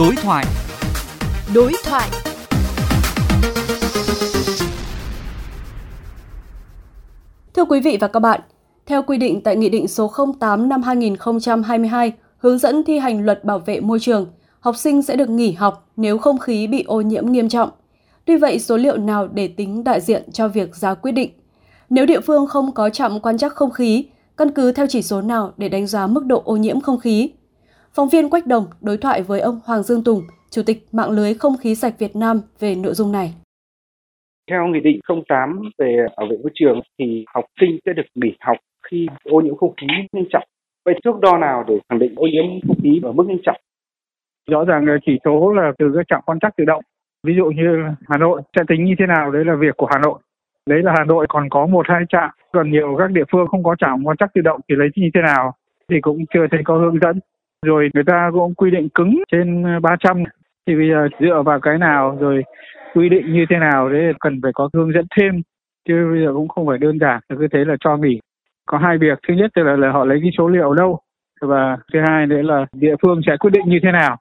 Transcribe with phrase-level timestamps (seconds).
[0.00, 0.44] Đối thoại.
[1.54, 2.08] Đối thoại.
[7.54, 8.40] Thưa quý vị và các bạn,
[8.86, 13.44] theo quy định tại Nghị định số 08 năm 2022 hướng dẫn thi hành luật
[13.44, 14.26] bảo vệ môi trường,
[14.60, 17.70] học sinh sẽ được nghỉ học nếu không khí bị ô nhiễm nghiêm trọng.
[18.24, 21.30] Tuy vậy, số liệu nào để tính đại diện cho việc ra quyết định?
[21.90, 24.04] Nếu địa phương không có trạm quan trắc không khí,
[24.36, 27.30] căn cứ theo chỉ số nào để đánh giá mức độ ô nhiễm không khí?
[27.94, 31.34] Phóng viên Quách Đồng đối thoại với ông Hoàng Dương Tùng, Chủ tịch Mạng lưới
[31.34, 33.34] Không khí sạch Việt Nam về nội dung này.
[34.50, 38.32] Theo Nghị định 08 về bảo vệ môi trường thì học sinh sẽ được nghỉ
[38.40, 38.56] học
[38.90, 40.44] khi ô nhiễm không khí nghiêm trọng.
[40.84, 43.56] Vậy thước đo nào để khẳng định ô nhiễm không khí ở mức nghiêm trọng?
[44.50, 46.84] Rõ ràng chỉ số là từ các trạm quan trắc tự động.
[47.26, 49.98] Ví dụ như Hà Nội sẽ tính như thế nào đấy là việc của Hà
[49.98, 50.18] Nội.
[50.66, 53.62] Đấy là Hà Nội còn có một hai trạm, còn nhiều các địa phương không
[53.62, 55.52] có trạm quan trắc tự động thì lấy như thế nào
[55.88, 57.20] thì cũng chưa thấy có hướng dẫn.
[57.66, 60.24] Rồi người ta cũng quy định cứng trên 300
[60.66, 62.42] thì bây giờ dựa vào cái nào rồi
[62.94, 65.42] quy định như thế nào đấy cần phải có hướng dẫn thêm.
[65.88, 68.20] Chứ bây giờ cũng không phải đơn giản cứ thế là cho nghỉ.
[68.66, 71.00] Có hai việc thứ nhất là, là họ lấy cái số liệu đâu
[71.40, 74.16] và thứ hai nữa là địa phương sẽ quyết định như thế nào.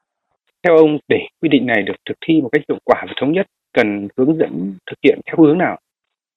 [0.63, 3.31] Theo ông để quy định này được thực thi một cách hiệu quả và thống
[3.31, 5.77] nhất cần hướng dẫn thực hiện theo hướng nào?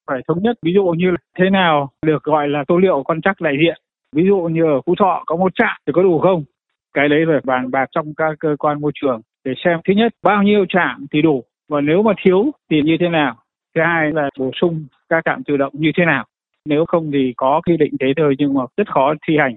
[0.06, 3.40] Phải thống nhất ví dụ như thế nào được gọi là số liệu quan trắc
[3.40, 3.80] đại diện.
[4.16, 6.44] Ví dụ như ở phú thọ có một trạm thì có đủ không
[6.94, 10.12] cái đấy phải bàn bạc trong các cơ quan môi trường để xem thứ nhất
[10.22, 13.36] bao nhiêu trạm thì đủ và nếu mà thiếu thì như thế nào.
[13.74, 16.24] Thứ hai là bổ sung các trạm tự động như thế nào.
[16.64, 19.56] Nếu không thì có quy định thế thôi nhưng mà rất khó thi hành.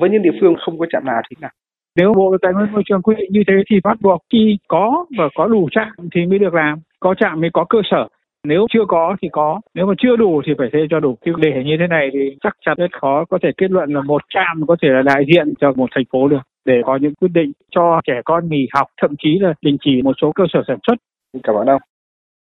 [0.00, 1.50] Với những địa phương không có trạm nào thì nào?
[1.96, 5.06] Nếu bộ tài nguyên môi trường quy định như thế thì bắt buộc khi có
[5.18, 6.78] và có đủ trạm thì mới được làm.
[7.00, 8.08] Có trạm mới có cơ sở.
[8.44, 9.60] Nếu chưa có thì có.
[9.74, 11.18] Nếu mà chưa đủ thì phải thuê cho đủ.
[11.24, 14.00] Chứ để như thế này thì chắc chắn rất khó có thể kết luận là
[14.00, 17.14] một trạm có thể là đại diện cho một thành phố được để có những
[17.14, 18.86] quyết định cho trẻ con nghỉ học.
[19.02, 20.94] Thậm chí là đình chỉ một số cơ sở sản xuất.
[21.42, 21.82] Cảm ơn ông.